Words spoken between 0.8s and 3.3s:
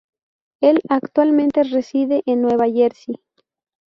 actualmente reside en Nueva Jersey.